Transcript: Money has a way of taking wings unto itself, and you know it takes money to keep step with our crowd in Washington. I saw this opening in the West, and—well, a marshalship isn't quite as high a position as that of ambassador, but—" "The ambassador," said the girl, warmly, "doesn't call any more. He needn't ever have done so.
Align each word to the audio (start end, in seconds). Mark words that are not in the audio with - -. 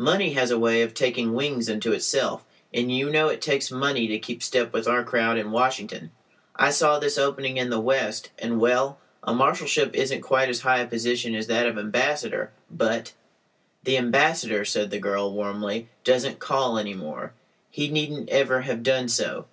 Money 0.00 0.32
has 0.32 0.50
a 0.50 0.58
way 0.58 0.80
of 0.80 0.94
taking 0.94 1.34
wings 1.34 1.68
unto 1.68 1.92
itself, 1.92 2.42
and 2.72 2.90
you 2.90 3.10
know 3.10 3.28
it 3.28 3.42
takes 3.42 3.70
money 3.70 4.08
to 4.08 4.18
keep 4.18 4.42
step 4.42 4.72
with 4.72 4.88
our 4.88 5.04
crowd 5.04 5.36
in 5.36 5.50
Washington. 5.50 6.10
I 6.56 6.70
saw 6.70 6.98
this 6.98 7.18
opening 7.18 7.58
in 7.58 7.68
the 7.68 7.78
West, 7.78 8.30
and—well, 8.38 8.98
a 9.22 9.34
marshalship 9.34 9.94
isn't 9.94 10.22
quite 10.22 10.48
as 10.48 10.62
high 10.62 10.78
a 10.78 10.86
position 10.86 11.34
as 11.34 11.48
that 11.48 11.66
of 11.66 11.76
ambassador, 11.76 12.50
but—" 12.70 13.12
"The 13.82 13.98
ambassador," 13.98 14.64
said 14.64 14.90
the 14.90 14.98
girl, 14.98 15.30
warmly, 15.34 15.90
"doesn't 16.02 16.38
call 16.38 16.78
any 16.78 16.94
more. 16.94 17.34
He 17.70 17.88
needn't 17.88 18.30
ever 18.30 18.62
have 18.62 18.82
done 18.82 19.08
so. 19.10 19.44